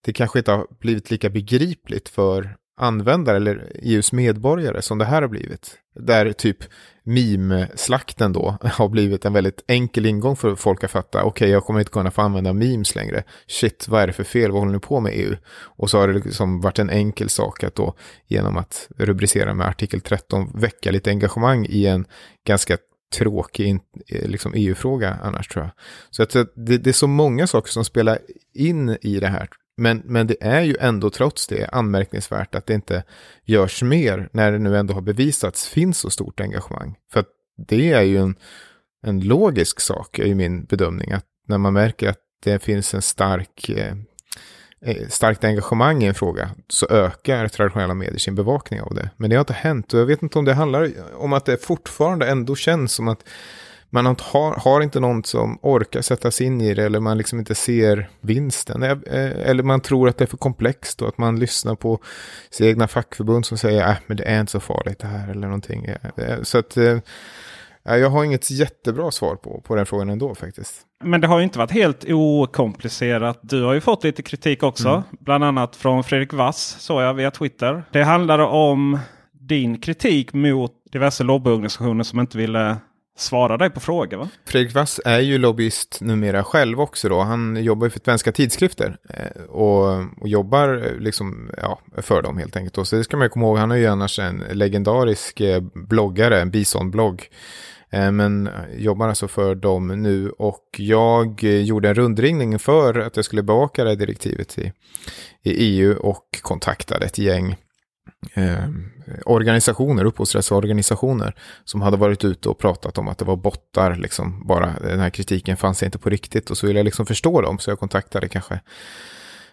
[0.05, 5.21] det kanske inte har blivit lika begripligt för användare eller EUs medborgare som det här
[5.21, 5.77] har blivit.
[5.99, 6.57] Där typ
[7.03, 11.23] meme-slakten då har blivit en väldigt enkel ingång för folk att fatta.
[11.23, 13.23] Okej, okay, jag kommer inte kunna få använda memes längre.
[13.47, 14.51] Shit, vad är det för fel?
[14.51, 15.35] Vad håller ni på med EU?
[15.53, 17.95] Och så har det liksom varit en enkel sak att då
[18.27, 22.05] genom att rubricera med artikel 13 väcka lite engagemang i en
[22.47, 22.77] ganska
[23.15, 25.71] tråkig eh, liksom EU-fråga annars tror jag.
[26.09, 28.19] Så att det, det är så många saker som spelar
[28.53, 32.73] in i det här men, men det är ju ändå trots det anmärkningsvärt att det
[32.73, 33.03] inte
[33.45, 36.95] görs mer när det nu ändå har bevisats finns så stort engagemang.
[37.11, 37.29] För att
[37.67, 38.35] det är ju en,
[39.03, 43.01] en logisk sak, är ju min bedömning, att när man märker att det finns en
[43.01, 43.93] stark, eh,
[44.81, 49.09] eh starkt engagemang i en fråga så ökar traditionella medier sin bevakning av det.
[49.17, 51.63] Men det har inte hänt och jag vet inte om det handlar om att det
[51.63, 53.23] fortfarande ändå känns som att
[53.93, 57.39] man har, har inte någon som orkar sätta sig in i det eller man liksom
[57.39, 58.83] inte ser vinsten.
[58.83, 58.99] Eh,
[59.49, 61.99] eller man tror att det är för komplext och att man lyssnar på
[62.49, 65.31] sina egna fackförbund som säger att äh, men det är inte så farligt det här
[65.31, 65.85] eller någonting.
[65.85, 66.97] Eh, så att äh,
[67.83, 70.81] jag har inget jättebra svar på, på den frågan ändå faktiskt.
[71.03, 73.39] Men det har ju inte varit helt okomplicerat.
[73.41, 74.89] Du har ju fått lite kritik också.
[74.89, 75.03] Mm.
[75.19, 77.83] Bland annat från Fredrik Wass såg jag via Twitter.
[77.91, 78.99] Det handlade om
[79.31, 82.77] din kritik mot diverse lobbyorganisationer som inte ville
[83.15, 84.29] svara dig på frågor va?
[84.45, 87.21] Fredrik Wass är ju lobbyist numera själv också då.
[87.21, 92.37] Han jobbar ju för svenska tidskrifter eh, och, och, jobbar eh, liksom, ja, för dem
[92.37, 92.77] helt enkelt.
[92.77, 96.41] Och så det ska man komma ihåg, han är ju annars en legendarisk eh, bloggare,
[96.41, 97.29] en bisonblogg.
[98.11, 103.43] Men jobbar alltså för dem nu och jag gjorde en rundringning för att jag skulle
[103.43, 104.71] bevaka det här direktivet i,
[105.43, 107.55] i EU och kontaktade ett gäng
[108.33, 108.65] eh,
[109.25, 114.73] organisationer, upphovsrättsorganisationer, som hade varit ute och pratat om att det var bottar, liksom bara
[114.81, 116.49] den här kritiken fanns inte på riktigt.
[116.49, 118.53] Och så ville jag liksom förstå dem, så jag kontaktade kanske,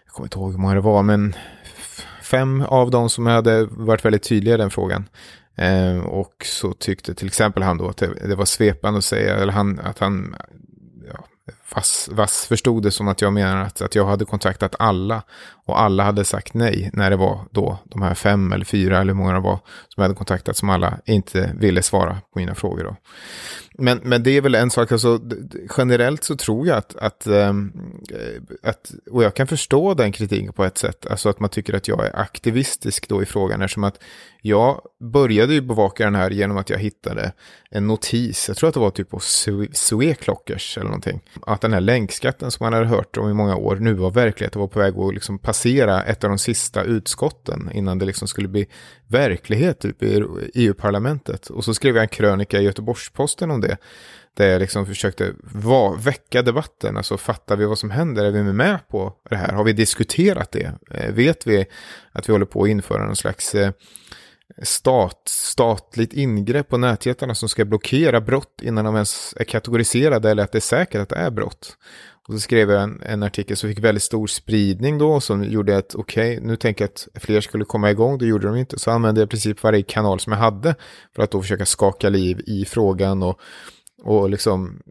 [0.04, 1.34] jag kommer inte ihåg hur många det var, men
[2.22, 5.08] fem av dem som hade varit väldigt tydliga i den frågan.
[5.56, 9.36] Eh, och så tyckte till exempel han då att det, det var svepande att säga,
[9.36, 10.36] eller han, att han
[11.74, 15.22] Vass, Vass förstod det som att jag menar att, att jag hade kontaktat alla
[15.66, 19.12] och alla hade sagt nej när det var då de här fem eller fyra eller
[19.12, 19.56] hur många det var
[19.88, 22.84] som jag hade kontaktat som alla inte ville svara på mina frågor.
[22.84, 22.96] Då.
[23.82, 25.20] Men, men det är väl en sak, alltså,
[25.76, 27.72] generellt så tror jag att, att, ehm,
[28.10, 31.74] eh, att, och jag kan förstå den kritiken på ett sätt, alltså att man tycker
[31.74, 33.98] att jag är aktivistisk då i frågan, eftersom att
[34.42, 34.80] jag
[35.12, 37.32] började ju bevaka den här genom att jag hittade
[37.70, 39.20] en notis, jag tror att det var typ på
[39.72, 43.76] Sweclockers eller någonting, att den här länkskatten som man hade hört om i många år
[43.76, 47.70] nu var verklighet och var på väg att liksom passera ett av de sista utskotten
[47.72, 48.66] innan det liksom skulle bli
[49.06, 51.50] verklighet typ i EU-parlamentet.
[51.50, 53.76] Och så skrev jag en krönika i Göteborgs-Posten om det.
[54.34, 56.96] Där jag liksom försökte va, väcka debatten.
[56.96, 58.24] Alltså fattar vi vad som händer?
[58.24, 59.52] Är vi med på det här?
[59.52, 60.72] Har vi diskuterat det?
[60.90, 61.66] Eh, vet vi
[62.12, 63.70] att vi håller på att införa någon slags eh,
[64.62, 70.42] stat, statligt ingrepp på nätjättarna som ska blockera brott innan de ens är kategoriserade eller
[70.42, 71.76] att det är säkert att det är brott?
[72.28, 75.76] Och så skrev jag en, en artikel som fick väldigt stor spridning då, som gjorde
[75.76, 78.78] att okej, okay, nu tänker jag att fler skulle komma igång, det gjorde de inte.
[78.78, 80.74] Så använde jag i princip varje kanal som jag hade
[81.16, 83.40] för att då försöka skaka liv i frågan och,
[84.02, 84.82] och liksom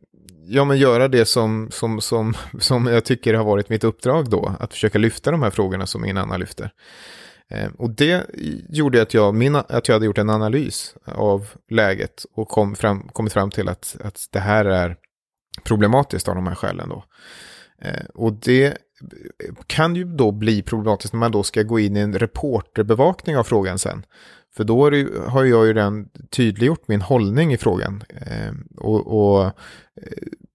[0.49, 4.55] ja, men göra det som, som, som, som jag tycker har varit mitt uppdrag då,
[4.59, 6.71] att försöka lyfta de här frågorna som ingen annan lyfter.
[7.49, 8.25] Eh, och det
[8.69, 13.07] gjorde att jag, min, att jag hade gjort en analys av läget och kom fram,
[13.07, 14.95] kommit fram till att, att det här är
[15.63, 17.03] problematiskt av de här skälen då.
[17.81, 18.73] Eh, och det eh,
[19.67, 23.43] kan ju då bli problematiskt när man då ska gå in i en reporterbevakning av
[23.43, 24.05] frågan sen.
[24.55, 28.03] För då ju, har jag ju redan tydliggjort min hållning i frågan.
[28.09, 29.51] Eh, och, och,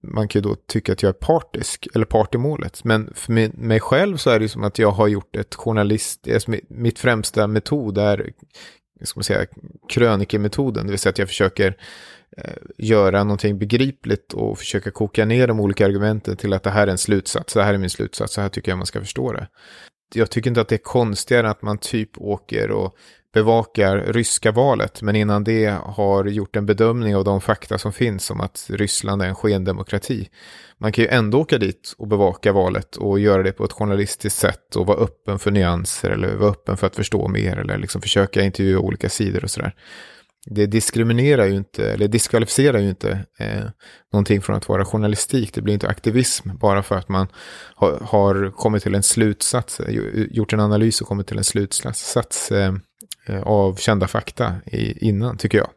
[0.09, 2.85] man kan ju då tycka att jag är partisk, eller part i målet.
[2.85, 6.29] Men för mig själv så är det ju som att jag har gjort ett journalist,
[6.35, 8.33] alltså mitt främsta metod är,
[9.03, 9.47] ska man säga,
[9.88, 10.87] krönikemetoden.
[10.87, 11.77] Det vill säga att jag försöker
[12.37, 16.87] eh, göra någonting begripligt och försöka koka ner de olika argumenten till att det här
[16.87, 19.33] är en slutsats, det här är min slutsats, så här tycker jag man ska förstå
[19.33, 19.49] det.
[20.14, 22.97] Jag tycker inte att det är konstigare att man typ åker och
[23.35, 28.31] bevakar ryska valet, men innan det har gjort en bedömning av de fakta som finns
[28.31, 30.29] om att Ryssland är en skendemokrati.
[30.79, 34.38] Man kan ju ändå åka dit och bevaka valet och göra det på ett journalistiskt
[34.38, 38.01] sätt och vara öppen för nyanser eller vara öppen för att förstå mer eller liksom
[38.01, 39.75] försöka intervjua olika sidor och sådär.
[40.47, 43.64] Det diskriminerar ju inte, eller diskvalificerar ju inte eh,
[44.12, 45.55] någonting från att vara journalistik.
[45.55, 47.27] Det blir inte aktivism bara för att man
[47.75, 49.81] har, har kommit till en slutsats,
[50.31, 52.73] gjort en analys och kommit till en slutsats eh, Eh,
[53.45, 55.69] av kända fakta i, innan, tycker jag.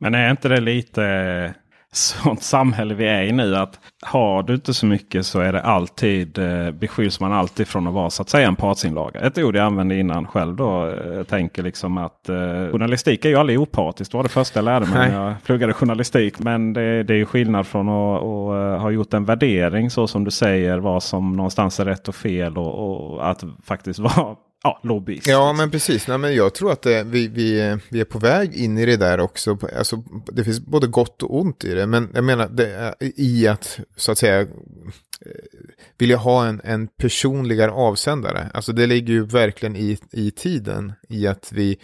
[0.00, 1.54] Men är inte det lite
[1.92, 3.56] sånt samhälle vi är i nu?
[3.56, 7.86] Att har du inte så mycket så är det alltid eh, beskylls man alltid från
[7.86, 9.20] att vara så att säga en partsinlaga.
[9.20, 10.64] Ett ord jag använde innan själv då.
[10.64, 12.36] Jag eh, tänker liksom att eh,
[12.72, 14.12] journalistik är ju aldrig opartiskt.
[14.12, 16.38] Det var det första jag lärde mig när jag pluggade journalistik.
[16.38, 20.24] Men det, det är ju skillnad från att uh, ha gjort en värdering så som
[20.24, 20.78] du säger.
[20.78, 22.58] Vad som någonstans är rätt och fel.
[22.58, 25.26] Och, och att faktiskt vara ja, lobbyist.
[25.26, 26.08] Ja, men precis.
[26.08, 28.86] Nej, men jag tror att det, vi, vi, eh, vi är på väg in i
[28.86, 29.58] det där också.
[29.78, 31.86] Alltså, det finns både gott och ont i det.
[31.86, 34.46] Men jag menar det, eh, i att så att säga
[35.98, 38.50] vilja ha en, en personligare avsändare.
[38.54, 40.92] Alltså det ligger ju verkligen i, i tiden.
[41.08, 41.78] I att vi,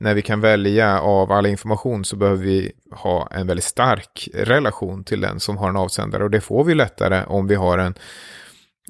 [0.00, 5.04] när vi kan välja av all information så behöver vi ha en väldigt stark relation
[5.04, 6.24] till den som har en avsändare.
[6.24, 7.94] Och det får vi lättare om vi har en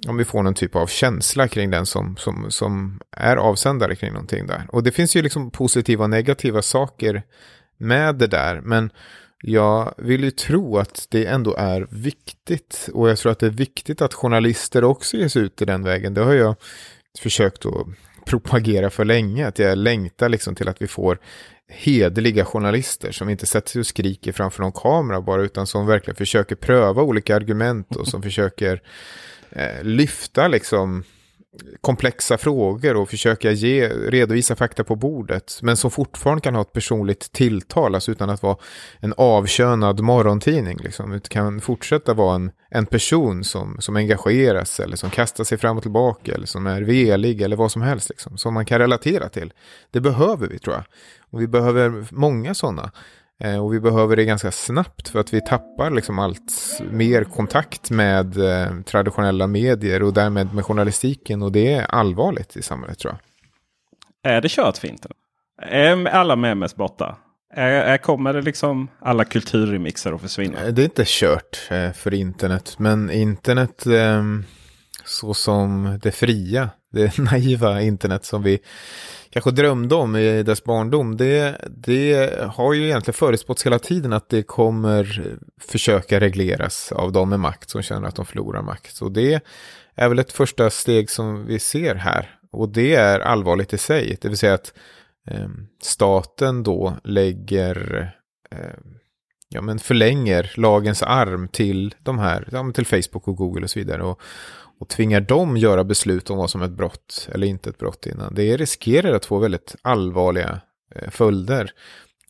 [0.06, 4.12] om vi får någon typ av känsla kring den som, som, som är avsändare kring
[4.12, 4.66] någonting där.
[4.68, 7.22] Och det finns ju liksom positiva och negativa saker
[7.78, 8.61] med det där.
[8.61, 8.90] Men
[9.42, 12.88] jag vill ju tro att det ändå är viktigt.
[12.94, 16.14] Och jag tror att det är viktigt att journalister också ges ut i den vägen.
[16.14, 16.56] Det har jag
[17.18, 17.87] försökt att
[18.26, 19.46] propagera för länge.
[19.46, 21.18] Att jag längtar liksom till att vi får
[21.68, 26.16] hederliga journalister som inte sätter sig och skriker framför någon kamera bara utan som verkligen
[26.16, 28.82] försöker pröva olika argument och som försöker
[29.50, 31.04] eh, lyfta liksom
[31.80, 35.58] komplexa frågor och försöka ge, redovisa fakta på bordet.
[35.62, 38.56] Men som fortfarande kan ha ett personligt tilltal, alltså utan att vara
[39.00, 40.78] en avkönad morgontidning.
[40.82, 41.11] Liksom.
[41.11, 45.76] Det kan fortsätta vara en, en person som, som engageras eller som kastar sig fram
[45.76, 48.08] och tillbaka eller som är velig eller vad som helst.
[48.08, 49.52] Liksom, som man kan relatera till.
[49.90, 50.84] Det behöver vi tror jag.
[51.30, 52.92] Och vi behöver många sådana.
[53.44, 57.90] Eh, och vi behöver det ganska snabbt för att vi tappar liksom allt mer kontakt
[57.90, 61.42] med eh, traditionella medier och därmed med journalistiken.
[61.42, 64.33] Och det är allvarligt i samhället tror jag.
[64.33, 65.16] Är det kört för internet?
[65.62, 67.16] Är alla memes borta?
[67.55, 70.61] Är, är, kommer det liksom alla kulturremixer att försvinna?
[70.61, 71.57] Eh, det är inte kört
[71.94, 72.74] för internet.
[72.79, 73.87] Men internet
[75.05, 78.59] så som det fria, det naiva internet som vi
[79.31, 84.29] kanske drömde om i dess barndom, det, det har ju egentligen förutspåtts hela tiden att
[84.29, 89.01] det kommer försöka regleras av de med makt som känner att de förlorar makt.
[89.01, 89.44] Och det
[89.94, 92.38] är väl ett första steg som vi ser här.
[92.51, 94.74] Och det är allvarligt i sig, det vill säga att
[95.31, 95.48] eh,
[95.83, 98.11] staten då lägger
[98.51, 98.59] eh,
[99.48, 103.78] ja, men förlänger lagens arm till de här, ja, till Facebook och Google och så
[103.78, 104.02] vidare.
[104.02, 104.20] Och,
[104.80, 108.06] och tvingar dem göra beslut om vad som är ett brott eller inte ett brott
[108.06, 108.34] innan.
[108.34, 110.61] Det riskerar att få väldigt allvarliga
[110.94, 111.72] eh, följder.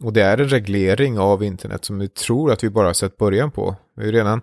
[0.00, 3.16] Och det är en reglering av internet som vi tror att vi bara har sett
[3.16, 3.76] början på.
[3.96, 4.40] Vi är redan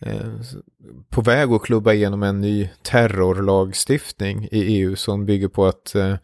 [0.00, 0.32] eh,
[1.10, 6.14] på väg att klubba igenom en ny terrorlagstiftning i EU som bygger på att eh,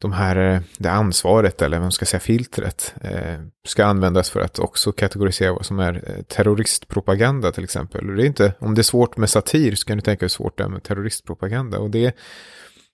[0.00, 4.40] de här, eh, det ansvaret eller vad man ska säga filtret eh, ska användas för
[4.40, 8.10] att också kategorisera vad som är eh, terroristpropaganda till exempel.
[8.10, 10.28] Och det är inte, om det är svårt med satir så kan du tänka hur
[10.28, 11.78] svårt det är med terroristpropaganda.
[11.78, 12.16] Och det,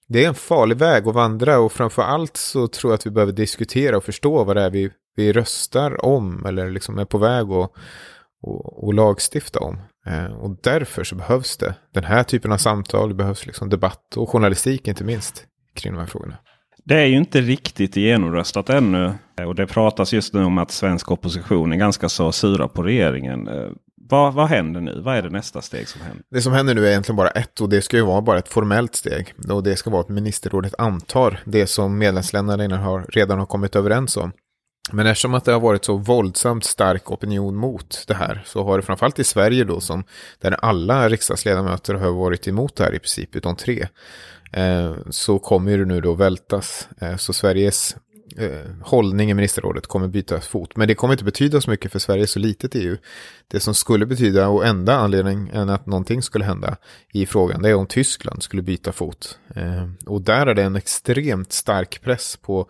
[0.09, 3.11] det är en farlig väg att vandra och framför allt så tror jag att vi
[3.11, 7.19] behöver diskutera och förstå vad det är vi, vi röstar om eller liksom är på
[7.19, 7.71] väg att
[8.47, 9.79] och, och lagstifta om.
[10.07, 14.17] Eh, och därför så behövs det den här typen av samtal, det behövs liksom debatt
[14.17, 16.37] och journalistik inte minst kring de här frågorna.
[16.85, 19.13] Det är ju inte riktigt genomröstat ännu.
[19.47, 23.49] Och det pratas just nu om att svensk opposition är ganska så sura på regeringen.
[23.49, 23.69] Eh,
[24.09, 25.01] vad, vad händer nu?
[25.01, 26.25] Vad är det nästa steg som händer?
[26.31, 28.49] Det som händer nu är egentligen bara ett och det ska ju vara bara ett
[28.49, 29.35] formellt steg.
[29.49, 34.17] Och det ska vara att ministerrådet antar det som medlemsländerna har, redan har kommit överens
[34.17, 34.33] om.
[34.93, 38.77] Men eftersom att det har varit så våldsamt stark opinion mot det här så har
[38.77, 40.05] det framförallt i Sverige då som
[40.41, 43.89] där alla riksdagsledamöter har varit emot det här i princip utom tre
[44.57, 46.89] Eh, så kommer det nu då vältas.
[47.01, 47.97] Eh, så Sveriges
[48.37, 50.77] eh, hållning i ministerrådet kommer byta fot.
[50.77, 52.97] Men det kommer inte betyda så mycket för Sverige är så litet EU.
[53.49, 56.77] Det som skulle betyda och enda anledningen att någonting skulle hända
[57.13, 59.39] i frågan det är om Tyskland skulle byta fot.
[60.07, 62.69] Och där är det en extremt stark press på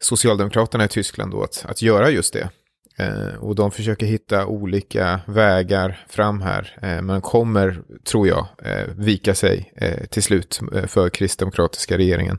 [0.00, 2.50] Socialdemokraterna i Tyskland då att, att göra just det.
[2.98, 6.78] Eh, och de försöker hitta olika vägar fram här.
[6.82, 12.38] Eh, men kommer, tror jag, eh, vika sig eh, till slut eh, för kristdemokratiska regeringen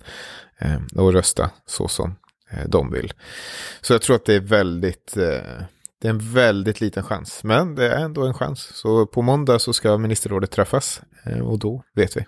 [0.60, 2.16] eh, och rösta så som
[2.52, 3.14] eh, de vill.
[3.82, 5.62] Så jag tror att det är väldigt eh,
[6.02, 8.60] det är en väldigt liten chans, men det är ändå en chans.
[8.74, 12.26] Så på måndag så ska ministerrådet träffas eh, och då vet vi.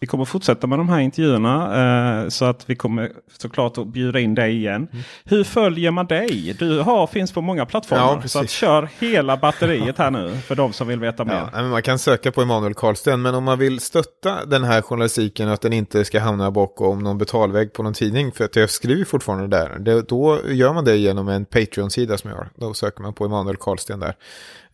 [0.00, 2.22] Vi kommer fortsätta med de här intervjuerna.
[2.22, 4.88] Eh, så att vi kommer såklart att bjuda in dig igen.
[4.92, 5.04] Mm.
[5.24, 6.56] Hur följer man dig?
[6.58, 8.18] Du har, finns på många plattformar.
[8.22, 11.48] Ja, så att kör hela batteriet här nu för de som vill veta mer.
[11.52, 13.22] Ja, man kan söka på Emanuel Karlsten.
[13.22, 16.98] Men om man vill stötta den här journalistiken och att den inte ska hamna bakom
[16.98, 18.32] någon betalvägg på någon tidning.
[18.32, 20.02] För att jag skriver fortfarande där.
[20.08, 22.48] då gör man det genom en Patreon-sida som jag har.
[22.54, 24.14] Då söker man på Emanuel Karlsten där.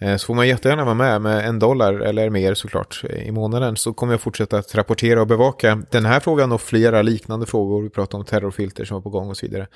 [0.03, 3.32] Eh, så får man jättegärna vara med med en dollar eller mer såklart eh, i
[3.32, 7.46] månaden så kommer jag fortsätta att rapportera och bevaka den här frågan och flera liknande
[7.46, 7.82] frågor.
[7.82, 9.66] Vi pratar om terrorfilter som var på gång och så vidare.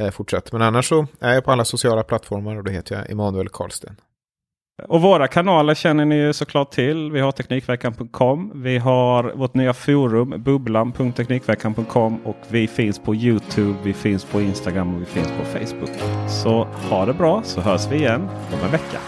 [0.00, 0.52] Eh, Fortsätt.
[0.52, 3.96] Men annars så är jag på alla sociala plattformar och då heter jag Emanuel Karlsten.
[4.88, 7.12] Och våra kanaler känner ni ju såklart till.
[7.12, 8.52] Vi har Teknikveckan.com.
[8.54, 14.94] Vi har vårt nya forum bubblan.teknikveckan.com och vi finns på Youtube, vi finns på Instagram
[14.94, 15.90] och vi finns på Facebook.
[16.28, 18.98] Så ha det bra så hörs vi igen om en vecka.